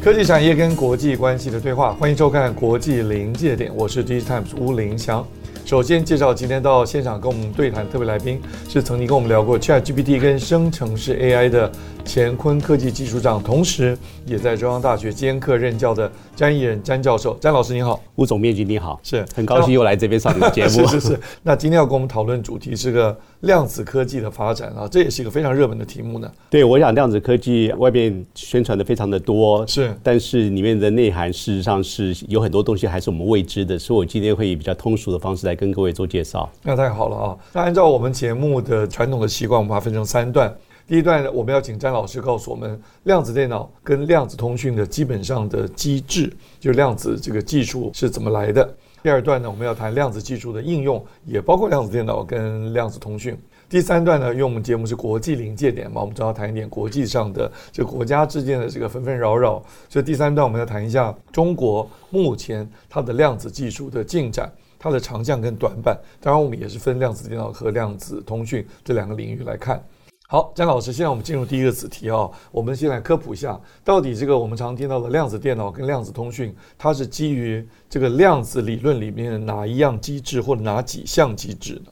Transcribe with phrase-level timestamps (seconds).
[0.00, 5.26] 科技产业跟国际关系的对话，欢迎收看《国际临界点》，我是 D Times 吴林祥。
[5.64, 11.70] 首先介绍今天到现场跟我们对谈特别来宾，是曾经跟我们聊过 ChatGPT 跟生成式 AI 的
[12.06, 17.34] 乾坤科技技术长，同时也在中央大学兼课任教的詹益仁詹教授。
[17.40, 20.68] 詹老师你好，吴总编辑你好，是很高兴又来这边上你的节目。
[20.86, 26.30] 是是是，那今天要跟我们讨论主题是个量子科技的发展啊，这也是一个非常热门的题目呢。
[26.48, 36.48] 对，我想量子科技外面宣传的非常的多，是，但是里面的内涵事实上是有很多东西还是我们未知的，所以我今天会以比较通俗的方式来跟各位做介绍。
[36.62, 37.36] 那太好了啊！
[37.52, 40.54] 那按照我们节目的传统的习惯，我们把它分成三段。
[40.88, 48.74] 第一段呢，我们要请詹老师告诉我们量子电脑跟量子通讯的基本上的机制，就量子这个技术是怎么来的。
[49.02, 53.36] 第二段呢，我们要谈量子技术的应用，也包括量子电脑跟量子通讯。
[53.68, 59.62] 第三段呢，因为我们节目是国际临界点嘛，我们主要谈一点国际上的这国家之间的这个纷纷扰扰。
[59.90, 65.94] 所以第三段我们要谈一下中国目前它的量子技术的进展，它的长项跟短板。
[66.18, 69.84] 当然，我们也是分量子电脑和量子通讯这两个领域来看。
[70.30, 81.90] 好，江老师，现在我们进入第一个子题啊、哦，我们先来科普一下，到底这个我们常听到的量子电脑跟量子通讯，它是基于这个量子理论里面的哪一样机制或者哪几项机制呢？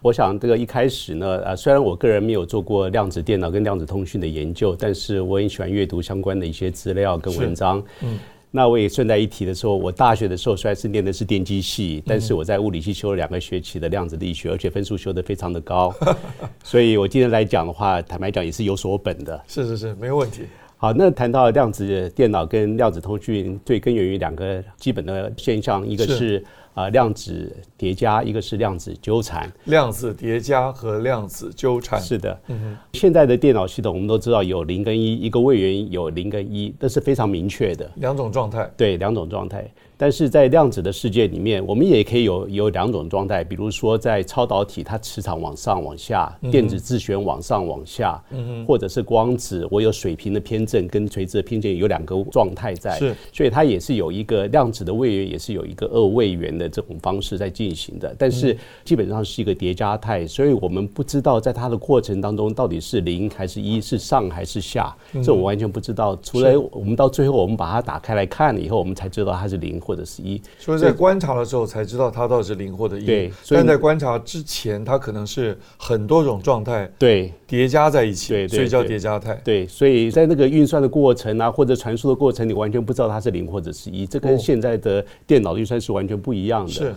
[0.00, 7.82] 我想这个一开始呢，呃，虽然我个人没有做过量子电脑跟量子通讯的研究，但是我很喜欢阅读相关的一些资料跟文章。
[8.00, 8.16] 嗯。
[8.56, 15.94] 那我也顺带一提的说，我大学的时候虽然是念的是电机系，但是我在物理系修了两个学期的量子力学，而且分数修得非常的高，
[16.64, 19.38] 所以我今天来讲的话，坦白讲也是有所本的。
[19.46, 20.44] 是是是，没有问题。
[20.78, 26.42] 好，那谈到量子电脑跟量子通讯，最根源于两个基本的现象，一个是。
[26.76, 29.50] 啊、呃，量子叠加，一个是量子纠缠。
[29.64, 32.38] 量子叠加和量子纠缠，是的。
[32.48, 37.90] 嗯哼，现在的电脑系统我们都知道有零跟一，一个位元有零跟一，这是非常明确的。
[37.96, 38.70] 两种状态。
[38.76, 39.66] 对，两种状态。
[39.98, 69.76] 但是在量子的世界里面，我们也可以有有两种状态，比如说在超导体，它磁场往上往下，电子自旋往上往下，嗯，或者是光子，我有水平的偏振跟垂直的偏振，有两个状态在，是，所以它也是有一个量子的位元，也是有一个二位元的这种方式在进行的，但是基本上是一个叠加态，所以我们不知道在它的过程当中到底是零还是一，是上还是下，这我完全不知道，除了我们到最后我们把它打开来看了以后，我们才知道它是零。
[69.86, 73.04] 或者是一，所以在观察的时候才知道它到底是零或者一。
[73.04, 79.38] 对，但在观察之前，它可能是很多种状态对叠加在一起，对，所以叫叠加态。
[79.44, 86.72] 对，所以在那个运算的过程啊，或者传输的过程，你完全不知道它是零或者是一，这跟现在的电脑运算是完全不一样的。
[86.72, 86.94] 是，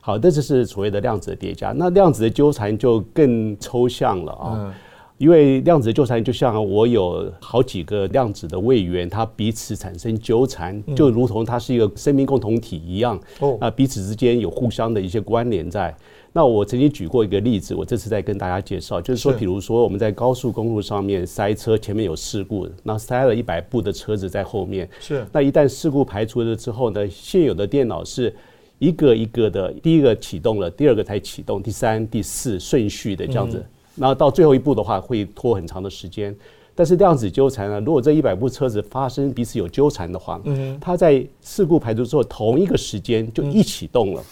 [0.00, 1.72] 好，这就是所谓的量子的叠加。
[1.74, 4.52] 那量子的纠缠就更抽象了啊。
[4.56, 4.74] 嗯
[5.20, 13.20] 因为量子的纠缠就像我有好几个量子的位元，它彼此产生纠缠，就如同它是一个生命共同体一样。
[13.40, 15.94] 哦，啊，彼此之间有互相的一些关联在。
[16.32, 24.88] 那我曾经举过一个例子，我这次再跟大家介绍，就是说，比如说我们在高速公路上面塞车，前面有事故，那塞了一百部的车子在后面。
[25.00, 28.34] 是，那一旦事故排除了之后呢，现有的电脑是
[28.80, 33.64] 一个一个的，第一个启动了，第二个才启动，第三、第四顺序的这样子。
[33.94, 36.34] 然后到最后一步的话，会拖很长的时间。
[36.74, 44.22] 但是量子纠缠呢，如果这一百部车子发生彼此有纠缠的话，嗯，它在事故排除之后，同一个时间就一启动了。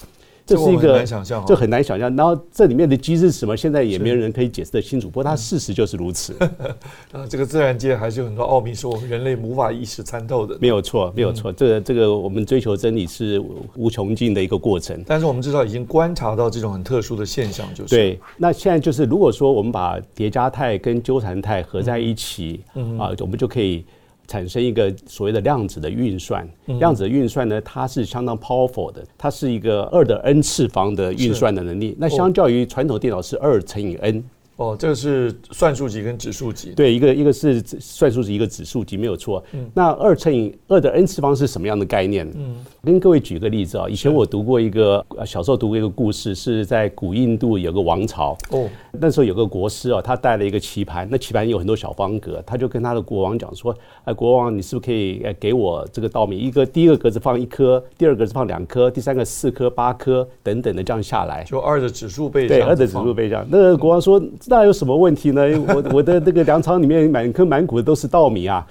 [0.49, 2.17] 这是一个，这很难想象，这很难想象。
[2.17, 3.55] 然后这里面的机制是什么？
[3.55, 5.09] 现在也没有人可以解释得清楚。
[5.09, 6.35] 不过它事实就是如此。
[7.12, 10.56] 啊，这个自然界还是有很多奥秘，是我们人类无法一时参透的。
[10.59, 11.53] 没有错，没有错。
[11.53, 13.39] 这个这个，我们追求真理是
[13.75, 15.05] 无穷尽的一个过程。
[15.06, 18.19] 但是我们至少已经观察到这种很特殊的现象，就是对。
[18.39, 22.65] 那现在就是，如果说我们把叠加态跟纠缠态合在一起，
[22.99, 23.85] 啊，我们就可以。
[24.29, 31.97] 产生一个所谓的量子的运算，量子的运算呢，它是相当 powerful 的，它是一个二的 n 次方的运算的能力。
[31.99, 34.23] 那相较于传统电脑是二乘以 n，
[34.58, 36.72] 哦，这个是算术级跟指数级。
[36.72, 39.43] 对，一个一个是算术级，一个指数级，没有错。
[39.52, 42.28] 嗯，那二乘以二的 n 次方是什么样的概念？
[42.34, 48.37] 嗯，跟各位举个例子啊，以前我读过一个小时候读过一个故事，是在古印度有个王朝。
[48.50, 53.72] 哦，那时候有个国师啊，他带了一个棋盘，那棋盘有很多小方格，他就跟他的国王讲说
[54.06, 56.37] ：“哎，国王，你是不是可以给我这个稻米？
[56.37, 62.49] 一个第一个格子放一颗，第二个格子放两颗，第三个四颗、八颗等等的这样下来。”就二的指数倍。
[62.49, 63.46] 对，二的指数倍这样。
[63.49, 64.20] 那个国王说。
[64.49, 65.43] 那有什么问题呢？
[65.69, 68.67] 我我的那个粮仓里面满坑满谷的都是稻米啊，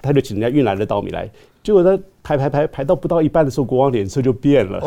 [0.00, 1.28] 他就请人家运来了稻米来，
[1.62, 4.80] 结果他排排排排到不到一半的时候，国王脸色就变了，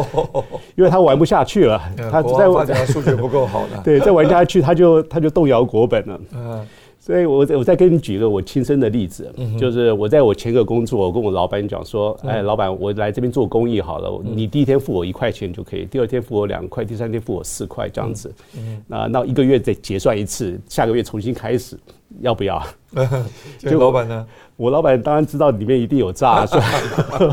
[0.76, 1.82] 因为他玩不下去了，
[2.12, 6.20] 他在玩家数学不够好的，对，再玩下去他就他就动摇国本了。
[7.06, 18.34] 所以我我再给你举一个我亲身的例子，就是我在我前个工作，我跟我老板讲说，哎，老板，我来这边做公益好了，你第一天付我一块钱就可以，第二天付我两块，第三天付我四块这样子，
[18.88, 21.78] 那那一个月再结算一次，下个月重新开始，
[22.22, 22.60] 要不要？
[23.60, 24.26] 就 老板呢？
[24.56, 26.64] 我老板当然知道里面一定有诈，所以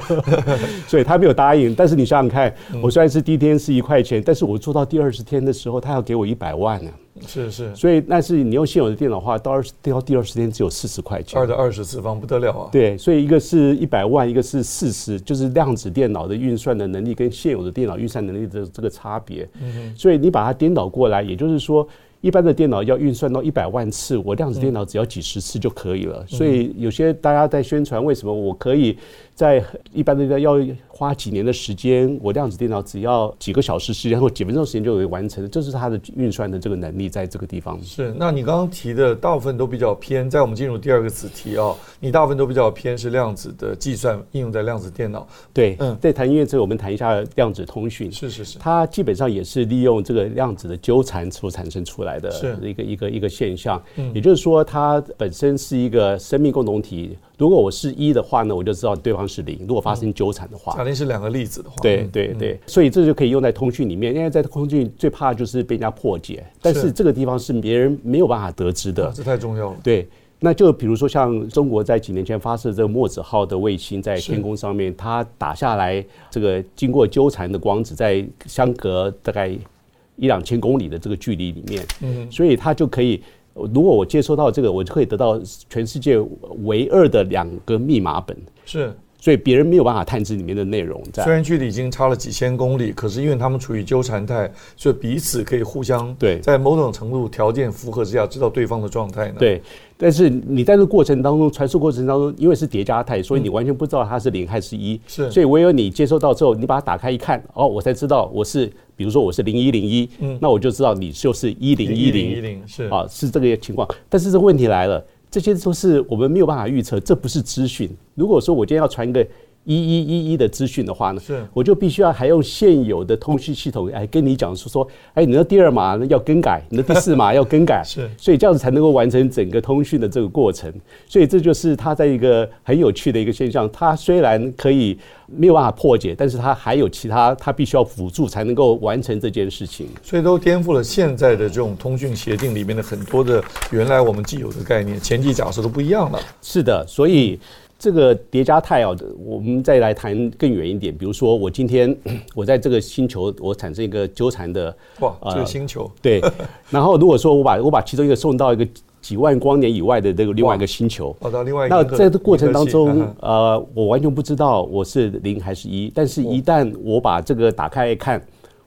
[0.86, 1.74] 所以他没有答应。
[1.74, 6.90] 但是你想想看，我虽然是第一天是一块钱，但是我做到第二十天的时候，他要给我一百万呢。
[7.26, 11.40] 是是，所以但是你用现有的电脑的话，到二十到第二十天只有四十块钱。
[11.40, 12.68] 二的二十次方不得了啊！
[12.70, 19.48] 对，所以一个是一百万，一个是四十，就是量子电脑的运算的能力跟现有的电脑运算能力的这个差别。
[19.60, 19.96] 嗯哼。
[19.96, 21.86] 所以你把它颠倒过来，也就是说。
[22.22, 26.24] 一般的电脑要运算到一百万次，我量子电脑只要几十次就可以了。
[26.28, 28.96] 所以有些大家在宣传，为什么我可以
[29.34, 29.60] 在
[29.92, 30.56] 一般的要
[31.02, 37.76] 花几年的时间，我量子电脑只要几个小时时间或几分钟时间就可以完成，这是它的运算的这个能力在这个地方。
[37.82, 45.26] 是，那你刚刚提的大部分都比较偏，在我们进入第二个子题啊，你大部分都比较偏是量子的计算应用在量子电脑。
[45.52, 48.12] 对，嗯，在谈音乐之后，我们谈一下量子通讯。
[48.12, 52.30] 是是是，它基本上也是利用这个量子的纠缠所产生出来的
[52.62, 53.82] 一个一个一个现象。
[53.96, 57.18] 嗯也就是说，它本身是一个生命共同体。
[57.42, 59.58] 如果我是一的话呢，我就知道对方是零。
[59.66, 64.14] 如果发生纠缠的话，假定是两个例子的话，对对对，所以这就可以用在通讯里面。
[64.14, 69.76] 因为在通讯最怕就是被人家破解，但是这个地方是别人没有办法得知的，这太重要了。
[69.82, 70.06] 对，
[70.38, 83.20] 那就比如说像中国在几年前发射这个墨子号的卫星在天空上面，它打下来这个经过纠缠的光子，在相隔大概一两千公里的这个距离里面，嗯，所以它就可以。
[83.54, 86.18] 如果我接收到这个，我就可以得到全世界
[86.64, 88.36] 唯二的两个密码本。
[88.64, 88.92] 是。
[89.18, 91.00] 所以别人没有办法探知里面的内容。
[91.14, 99.36] 虽然距离已经差了几千公里，可是因为他们处于纠缠态，所以彼此可以互相对，在某种程度条件符合之下，知道对方的状态呢。
[99.38, 99.62] 对，
[99.96, 105.00] 但是你在这过程当中，传输过程当中，因为是叠加态，所以你完全不知道它是零还是一。
[105.06, 105.30] 是。
[105.30, 113.88] 所以唯有你接收到之后，你把它打开一看，哦，我才知道我是，比如说我是零一零一，嗯，那我就知道你就是一零一零一零，是啊，是这个情况。
[114.08, 115.04] 但是这问题来了。
[115.30, 117.88] 这些都是我们没有办法预测，这不是资讯。
[118.14, 119.26] 如果说我今天要传一个
[119.64, 130.72] 一一一一的资讯的话呢，是我就必须要还用现有的通讯系统来跟你讲说说，哎，你的第二码要更改，你的第四码要更改， 是，所以这样子才能够完成整个通讯的这个过程。
[131.06, 133.70] 所以这就是它在一个很有趣的一个现象。
[133.72, 139.86] 它虽然可以没有办法破解，但是它还有其他，它必须要辅助才能够完成这件事情。
[140.02, 146.18] 所以都颠覆了现在的这种通讯协定里面的很多的原来我们既有的概念，前提假设都不一样了。
[146.40, 147.38] 是的，所以。
[147.82, 148.96] 这个叠加态啊，
[149.26, 150.96] 我们再来谈更远一点。
[150.96, 151.92] 比如说，我今天
[152.32, 156.22] 我在这个星球，我产生一个纠缠的哇，这个星球对。
[156.70, 158.64] 然后如果说我把我把其中一个送到一个
[159.00, 165.90] 几万光年以外的这个另外一个星球， 到另外那在这过程当中，呃，我完全不知道我是零还是一。
[165.92, 168.24] 但是一旦我把这个打开来看，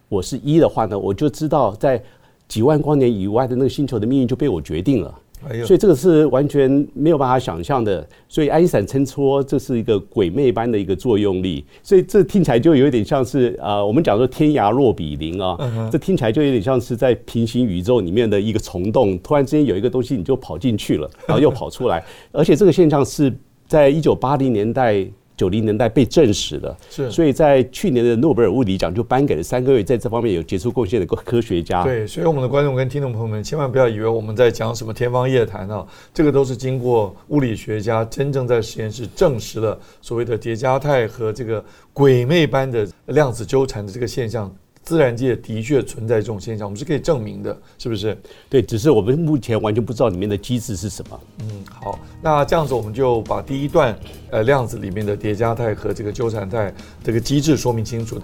[0.10, 2.04] 我是一的话呢，我就知道在
[2.50, 5.20] 几万光年以外的那个星球的命运就被我决定了。
[5.66, 23.34] 所以这个是完全没有办法想象的，所以爱因斯坦称说这是一个鬼魅般的一个作用力，所以这听起来就有点像是啊，我们讲说天涯若比邻啊，这听起来就有点像是在平行宇宙里面的一个虫洞，突然之间有一个东西你就跑进去了，然后又跑出来，而且这个现象是
[23.68, 25.08] 在一九八零年代。
[25.38, 31.84] 九零年代被证实的，是，所以在去年的诺贝尔物理奖就颁给了三个月在这方面有杰出贡献的科学家。
[31.84, 44.54] 对，所以我们的观众跟听众朋友们千万不要以为我们在讲什么天方夜谭啊，这个都是经过物理学家真正在实验室证实了所谓的叠加态和这个鬼魅般的量子纠缠的这个现象。
[44.86, 48.16] 自然界的确存在这种现象，我们是可以证明的，是不是？
[48.48, 51.20] 对，只是我们目前完全不知道里面的机制是什么。
[51.40, 53.98] 嗯，好，那这样子我们就把第一段
[54.30, 56.72] 呃量子里面的叠加态和这个纠缠态
[57.04, 58.22] 这个机制说明清楚。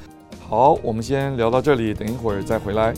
[0.47, 2.93] 好，我们先聊到这里，等一会儿再回来。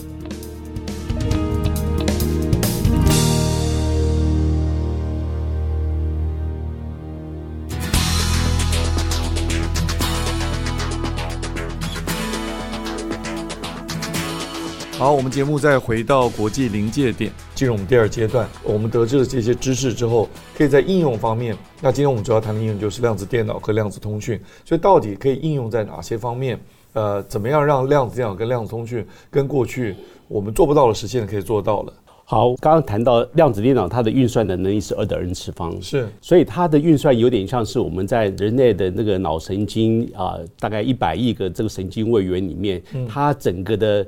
[15.04, 18.48] 好，我们节目再回到国际临界点，进入我们第二阶段。
[18.62, 21.54] 我们得知了这些知识之后，可以在应用方面。
[21.82, 24.40] 那今天我们主要谈的应用就是量子电脑和量子通讯。
[24.64, 26.58] 所以到底可以应用在哪些方面？
[26.94, 29.94] 呃，怎么样让量子电脑跟量子通讯跟过去
[30.26, 31.92] 我们做不到的实现可以做到了？
[32.24, 44.06] 好，刚刚谈到量子电脑，它的运算的能力是二的 n 次方，是，所以它的运算有点像是我们在人类的那个脑神经啊、呃，大概一百亿个这个神经位元里面，它整个的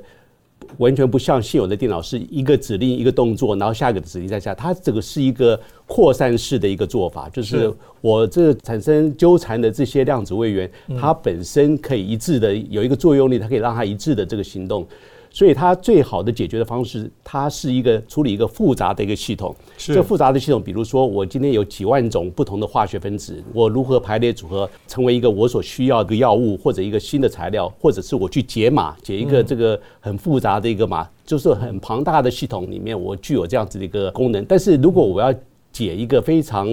[0.77, 10.69] 完全不像现有的电脑是一个指令一个动作，然后下一个指令再下，它这个是一个扩散式的一个做法，就是我这产生纠缠的这些量子位元，
[10.99, 14.85] 它本身可以一致的有一个作用力，它可以让它一致的这个行动。
[15.29, 19.55] 所以它最好的解决的方式，它是一个处理一个复杂的一个系统。
[19.77, 34.43] 是这复杂的系统，比如说我今天有几万种不同的化学分子，我如何排列组合成为一个我所需要的药物，或者一个新的材料，或者是我去解码，解一个这个很复杂的一个码，就是很庞大的系统里面，我具有这样子的一个功能。
[34.45, 35.33] 但是如果我要
[35.71, 36.67] 解一个非常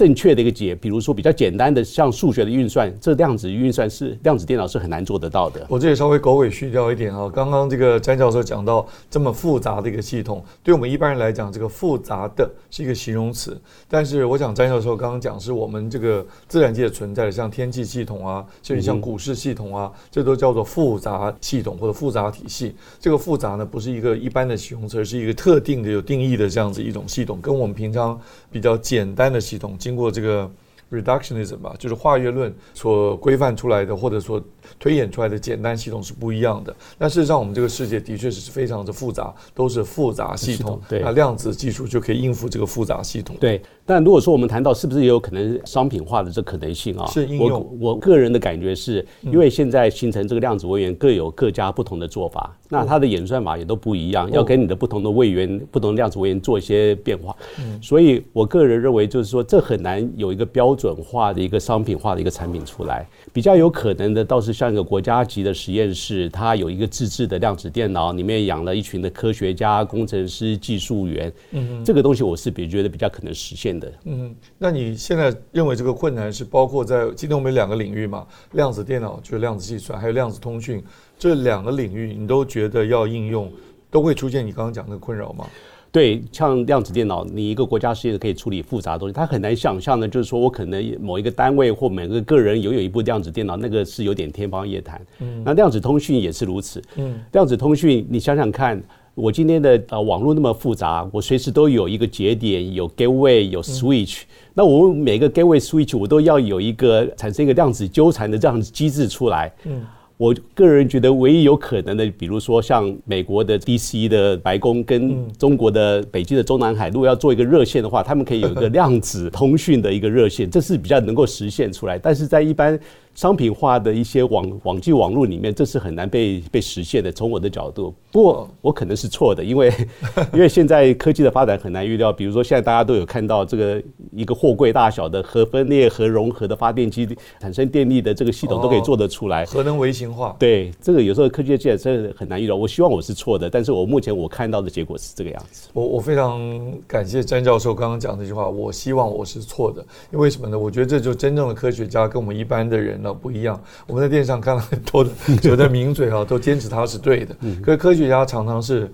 [0.00, 5.66] 正确的一个解，比如说比较简单的像数学的运算，这量子运算是量子电脑是很难做得到的。
[5.68, 13.60] 我这里稍微狗尾续貂一点啊，刚刚这个詹教授讲到这么复杂的一个系统，对我们一般人来讲，这个复杂的是一个形容词。
[13.90, 22.74] 但是我想詹教授刚刚讲是我们这个自然界存在的，像天气系统啊，甚至像股市系统啊，这都叫做复杂系统或者复杂体系。
[22.98, 28.18] 这个复杂呢，不是一个一般的形容词，而是一个特定的有定义的这样子一种系统，跟我们平常
[28.50, 29.76] 比较简单的系统。
[29.90, 30.48] 经过这个
[30.90, 34.40] reductionism 吧，就是化约论所规范出来的，或者说。
[34.78, 40.80] 推演出来的简单系统是不一样的，但事实上我们这个世界的确是非常的复杂，都是复杂系统。
[40.88, 43.36] 对，那量子技术就可以应付这个复杂系统。
[43.40, 47.04] 对，但如果说我们谈到是不是也有可能商品化的这可能性啊？
[47.06, 47.50] 是应用。
[47.80, 57.36] 我我个人的感觉是，因为现在形成这个量子位元各有各家不同的做法，那它的演算法也都不一样，要给你的不同的位元、不同的量子位元做一些变化。
[57.82, 63.06] 所以我个人认为，就是说这很难有一个标准化的一个商品化的一个产品出来。
[63.32, 64.70] 比较有可能的倒是像。
[64.70, 71.32] 一个国家级的实验室，它有一个自制的量子电脑，里面养了一群的科学家、工程师、技术员。
[71.50, 73.92] 嗯，这个东西我是比觉得比较可能实现的。
[74.04, 78.26] 嗯，那你现在认为这个困难是包括在今天我们有两个领域嘛？
[78.52, 80.80] 量子电脑就是量子计算，还有量子通讯
[81.18, 83.50] 这两个领域，你都觉得要应用，
[83.90, 85.46] 都会出现你刚刚讲的困扰吗？
[85.92, 95.04] 对，像量子电脑，你一个国家实验可以处理复杂的东西，它很难想象的，就是说我可能某一个单位或每个个人拥有一部量子电脑，那个是有点天方夜谭。
[95.18, 96.80] 嗯，那量子通讯也是如此。
[96.94, 98.80] 嗯，量子通讯，你想想看，
[99.20, 109.52] 我今天的呃网络那么复杂，我随时都有一个节点，有 gateway，有 switch，嗯，那我每个 gateway switch 我都要有一个产生一个量子纠缠的这样子机制出来。
[109.64, 109.82] 嗯。
[110.16, 121.98] 我个人觉得，唯一有可能的，比如说像美国的 DC 的白宫跟中国的北京的中南海，如果要做一个热线的话，他们可以有一个量子通讯的一个热线，这是比较能够实现出来。
[121.98, 122.78] 但是在一般。
[123.20, 127.12] 商品化的一些网网际网络里面，这是很难被被实现的。
[127.12, 129.70] 从我的角度，不过我可能是错的，因为
[130.32, 132.10] 因为现在科技的发展很难预料。
[132.10, 137.06] 比如说，现在大家都有看到这个一个货柜大小的核分裂、核融合的发电机
[137.38, 139.44] 产生电力的这个系统都可以做得出来。
[139.44, 142.56] 核能微型化，对这个有时候科技界真的很难预料。
[142.56, 145.68] 我希望我是错的，但是我目前我看到的结果是这个样子。
[145.74, 146.40] 我我非常
[146.86, 148.48] 感谢詹教授刚刚讲这句话。
[148.48, 150.58] 我希望我是错的，因为什么呢？
[150.58, 153.09] 我觉得这就真正的科学家跟我们一般的人呢。
[153.12, 155.10] 不一样，我们在电视上看到很多的
[155.42, 157.36] 有的名嘴啊，都坚持他是对的。
[157.62, 158.92] 可是科学家常常是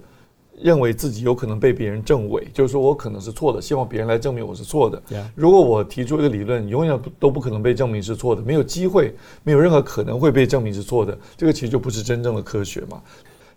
[0.61, 5.03] 认为自己有可能被别人证伪，就是说我可能是错的，希望别人来证明我是错的。
[5.35, 13.03] 如果我提出一个理论，永远都不可能被证明是错的，没有机会，没有任何可能会被证明是错的，这个其实就不是真正的科学嘛。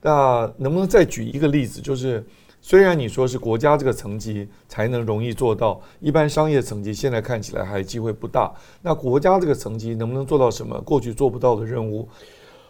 [0.01, 2.25] 那能不能再举一个例子，就是？
[2.61, 8.51] 虽然你说是国家这个层级才能容易做到，一般商业层级现在看起来还机会不大。
[8.81, 12.07] 那国家这个层级能不能做到什么过去做不到的任务？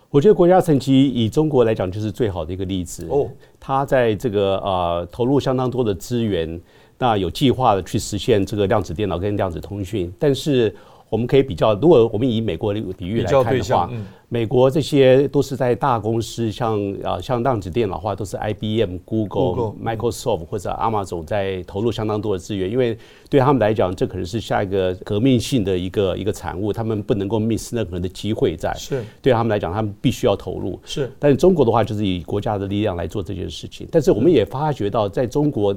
[0.09, 3.07] 我觉得国家层级以中国来讲就是最好的一个例子。
[3.09, 3.29] 哦，
[3.59, 6.59] 它在这个呃投入相当多的资源，
[6.97, 10.75] 那有计划的去实现这个量子电脑跟量子通讯，但是。
[11.09, 13.89] 我们可以比较，如果我们以美国的比喻来看的话，
[14.27, 22.95] 美国这些都是在大公司，像啊像量子电脑的话，都是 IBM、Google、Microsoft 或者 Amazon 在投入相当多的资源，因为
[23.27, 28.71] 对他们来讲，这可能是下一个革命性的一个一个产物，他们不能够 miss 任何的机会在。
[28.75, 30.79] 是，对他们来讲，他们必须要投入。
[30.85, 33.87] 是，但是中国的话，就是以国家的力量来做这件事情。
[33.91, 35.75] 但是我们也发觉到，在中国。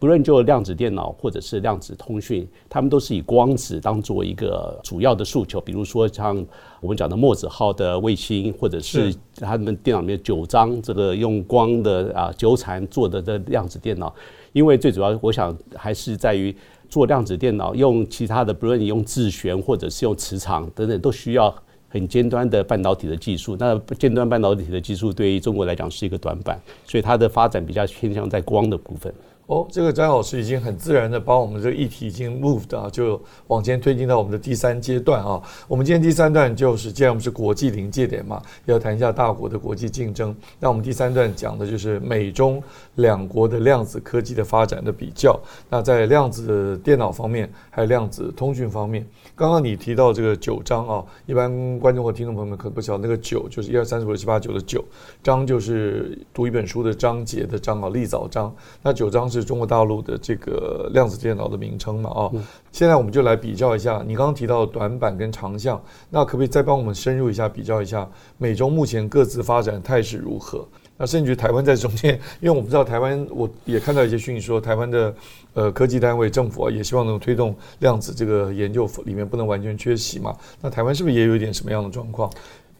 [0.00, 5.60] 不论就量子电脑或者是量子通讯，他们都是以光子当做一个主要的诉求。
[5.60, 6.34] 比如说像
[6.80, 14.12] 我们讲的墨子号的卫星，或者是他们电脑里面九张这个用光的啊纠缠做的这量子电脑。
[14.52, 16.56] 因为最主要，我想还是在于
[16.88, 21.54] 做量子电脑，用其他的，不论你用自旋或者是用磁场等等，都需要
[21.90, 23.54] 很尖端的半导体的技术。
[23.60, 29.12] 那尖端半导体的技术对于中国来讲是一个短板，所以它的发展比较偏向在光的部分。
[29.50, 35.42] 哦，这个詹老师已经很自然的把我们这个议题已经 moved 啊，就往前推进到我们的第三阶段啊。
[35.66, 40.32] 我们今天第三段就是，既然我们是国际临界点嘛，要谈一下大国的国际竞争。
[40.60, 42.62] 那我们第三段讲的就是美中
[42.94, 45.36] 两国的量子科技的发展的比较。
[45.68, 49.04] 那在量子电脑方面，还有量子通讯方面，
[49.34, 54.84] 刚刚你提到这个九章啊，一般观众和听众朋友们可能不晓得，那个九就是一二三四五六七八九的九，
[55.24, 58.54] 章就是读一本书的章节的章啊，立早章。
[58.80, 59.39] 那九章是。
[59.40, 62.10] 是中国大陆的这个量子电脑的名称嘛？
[62.10, 62.30] 啊，
[62.70, 70.66] 现在我们就来比较一下，你刚刚提到的短板跟长项，那可不可以再帮我们深入一下比较一下美中目前各自发展态势如何？
[70.96, 75.14] 那甚至于台湾在中间，因为我不知道台湾，我也看到一些讯息说，台湾的
[75.54, 80.36] 呃科技单位、政府啊，也希望能够推动量子这个研究里面不能完全缺席嘛。
[80.60, 82.30] 那台湾是不是也有一点什么样的状况？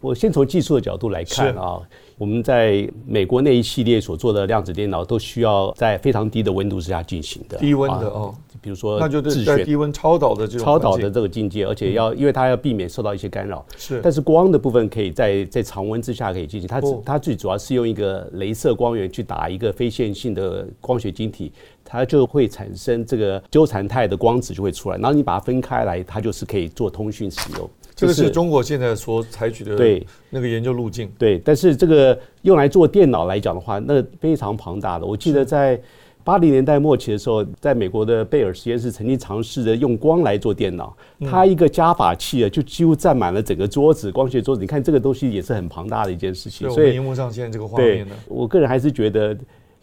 [0.00, 1.80] 我先从技术的角度来看啊。
[2.18, 14.02] 我们在美国那一系列所做的量子电脑都需要在非常低的温度之下进行的，低温的哦，比如说那就是在低温超导的这种超导的这个境界，而且要因为它要避免受到一些干扰，是。
[14.02, 21.50] 但是光的部分可以在在常温之下可以进行，它它最主要是用一个镭射光源去打一个非线性的光学晶体，
[21.82, 27.70] 它就会产生这个纠缠态的光子就会出来，然后你把它分开来，它就是可以做通讯使用。
[28.00, 31.38] 这个是中国现在所采取的对那个研究路径，对。
[31.38, 35.06] 但是这个用来做电脑来讲的话，那非常庞大的。
[35.06, 35.80] 我记得在
[36.24, 40.96] 八零年代末期的时候，在美国的贝尔实验室曾经尝试着用光来做电脑，
[41.28, 44.60] 它一个加法器啊，就几乎占满了整个桌子，光学桌子。
[44.60, 46.70] 你看这个东西也是很庞大的一件事情。
[46.70, 49.36] 所以荧幕上现在这个画面呢，我个人还是觉得。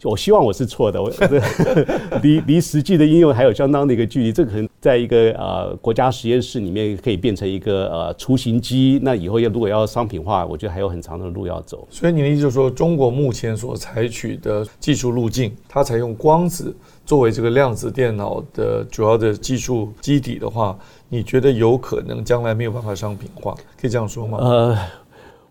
[0.04, 1.10] 我希望我是错的，我
[2.22, 4.32] 离离实际的应用还有相当的一个距离。
[4.32, 11.86] 这可能在一个呃国家实验室里面可以变成一个呃雏形机，那以后要如果要商品化，我觉得还有很长的路要走。
[11.90, 16.72] 所以你的意思就是说，中国目前所采取的技术路径，它采用光子
[17.04, 23.52] 作为这个量子电脑的主要的技术基底的话，你觉得有可能将来没有办法商品化？
[23.80, 24.38] 可以这样说吗？
[24.40, 24.78] 呃。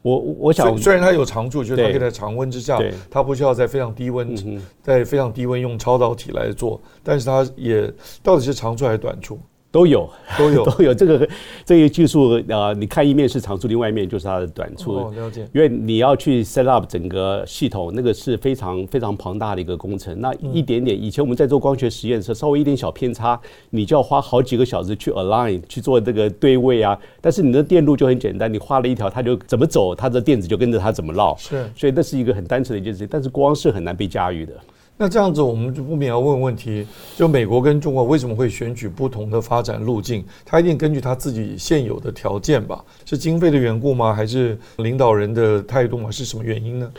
[0.02, 2.80] 我我想，虽然它有长处，就是它可以在常温之下，
[3.10, 4.36] 它不需要在非常低温，
[4.82, 7.92] 在非常低温用超导体来做，但是它也
[8.24, 9.40] 到底是长处还是短处？
[9.70, 10.94] 都有，都有， 都有。
[10.94, 11.30] 这个
[11.66, 14.96] 这个技术啊，你看一面是长处，另外一面就是它的短处。
[14.96, 15.48] 哦，了解。
[15.54, 20.20] 因为你要去 set up 整个系统，那个是非常非常庞大的一个工程。
[20.20, 26.98] 那一点点，以前我们在做光学实验的时候，稍微一点小偏差，你就要花好几个小时去 align 去做这个对位啊。
[27.22, 31.36] 但是你的电路就很简单，你画了一条，它就怎么走，它的电子就跟着它怎么绕。
[31.38, 31.70] 是。
[31.76, 34.54] 所以那是一个很单纯的一件事情，但是光是很难被驾驭的。
[34.98, 40.26] 那这样子，我们就不免要问问题：就美国跟中国为什么会选取不同的发展路径？
[40.44, 42.84] 他一定根据他自己现有的条件吧？
[43.06, 44.14] 是经费的缘故吗？
[44.14, 46.10] 还是领导人的态度吗？
[46.10, 46.92] 是什么原因呢？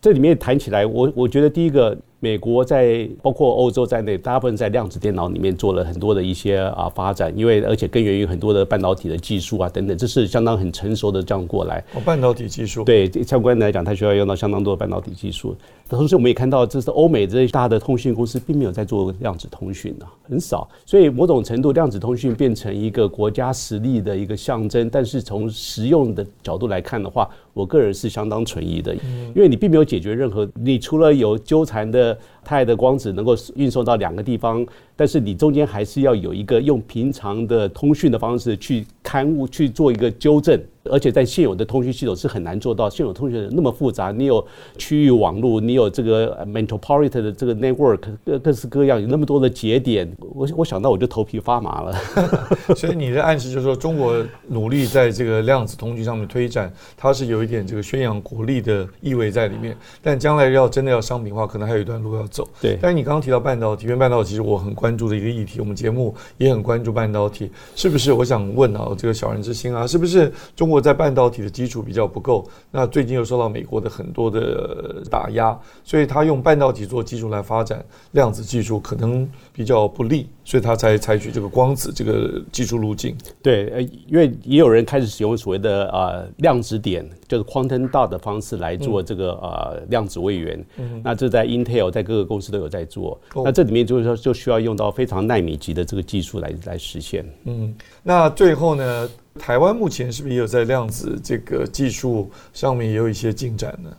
[0.00, 1.96] 这里面谈起来，我我觉得第一个。
[2.22, 11.82] 美国在包括欧洲在内，大部分在量子电脑里面做了很多的一些啊发展，因为而且根源于很多的半导体的技术啊等等，这是相当很成熟的这样过来。
[11.94, 12.84] 哦，半导体技术。
[12.84, 15.56] 对，相关来讲，它需要用到相当多的半导体技术。
[15.88, 20.68] 同时，我们也看到，这是欧美这些大的通讯公司并没有在做量子通讯的，很少。
[20.84, 24.88] 所以，某种程度，量子通讯变成一个国家实力的一个象征。
[24.90, 28.94] 但是，从实用的角度来看的话，我个人是相当存疑的，
[29.34, 32.09] 因为你并没有解决任何，你除了有纠缠的。
[32.44, 40.60] 太的光子能够运送到两个地方，但是你中间还是要有一个用平常的通讯的方式去刊物，去做一个纠正。
[40.90, 44.44] 而且在现有的通讯系统是很难做到，现有通讯那么复杂，你有
[44.76, 51.94] 区域网络，你有这个 metropolitan 的这个 network，各各式各样，有那么多的节点，我我想到我就头皮发麻了。
[52.74, 59.76] 所以你的暗示就是说，中国努力在这个量子通讯上面推展，它是有一点这个宣扬国力的意味在里面。
[60.02, 62.48] 但将来要真的要商品化，可能还有一段路要走。
[62.60, 62.76] 对。
[62.82, 68.12] 但是你刚刚提到半导体，因为半导体是我很关注的一个议题，我们节目也很关注半导体，是不是？
[68.12, 70.79] 我想问啊，这个小人之心啊，是不是中国？
[70.80, 83.14] 果在半导体的基础比较不够，那最近又受到美国的很多的打压，所以他用半导体做基础来发展量子技术，可能比较不利，所以他才采取这个光子这个技术路径。
[83.42, 90.64] 对，呃，因为也有人开始使用所谓的呃量子点，就是 quantum dot 的方式来做这个、嗯、呃量子位元。
[90.78, 93.20] 嗯，那这在 Intel 在各个公司都有在做。
[93.34, 97.24] 哦、那这里面就是说就需要用到非常纳米级的这个技术来来实现。
[97.44, 99.08] 嗯，那最后呢，
[99.40, 103.90] 台湾目前是不是也有在量子这个技术上面也有一些进展呢？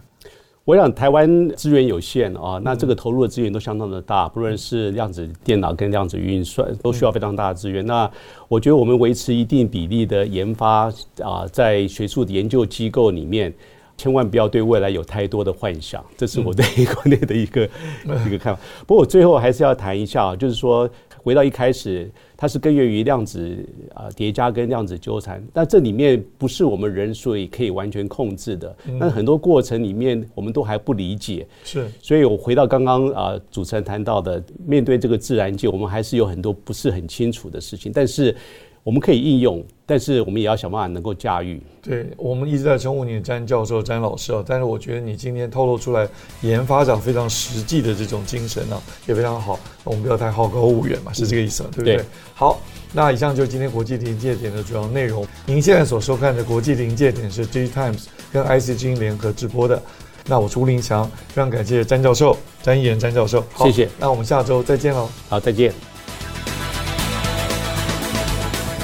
[0.64, 7.84] 我想台湾资源有限啊，那这个投入的资源都相当的大，不论是量子电脑跟量子运算，都需要非常大的资源。
[7.84, 8.10] 那
[8.48, 10.86] 我觉得我们维持一定比例的研发
[11.22, 13.52] 啊，在学术的研究机构里面，
[13.98, 17.68] 千万不要对未来有太多的幻想，这是我对国内的一个
[18.28, 18.62] 一个看法。
[18.86, 20.88] 不过我最后还是要谈一下，就是说。
[21.24, 23.58] 回到一开始，它是根源于量子
[23.94, 28.76] 啊叠加跟量子纠缠，但这里面不是我们人所以可以完全控制的。
[29.00, 31.48] 那很多过程里面，我们都还不理解。
[31.64, 38.36] 是，所以我回到刚刚啊主持人谈到的，面对这个自然界，我们还是有很多不是很清楚的事情，但是。
[38.84, 41.62] 我们可以应用，但是我们也要想办法能够驾驭。
[41.82, 46.08] 对，我们一直在称呼你詹教授、詹老师啊，但是我觉得你今天透露出来
[46.42, 49.60] 研发长非常实际的这种精神呢、啊，也非常好。
[49.84, 51.98] 我们不要太好高骛远嘛，是这个意思，对不对？
[51.98, 52.06] 对。
[52.34, 52.60] 好，
[52.94, 55.26] 那以上就是今天国际临界点的主要内容。
[55.46, 59.82] 您现在所收看的国际临界点是 DigiTimes 跟 IC 之音联合直播的。
[60.28, 63.90] 那我是吴林祥，非常感谢詹教授、詹毅仁詹教授，谢谢。
[64.00, 65.10] 那我们下周再见喽。
[65.30, 65.91] 好，再见。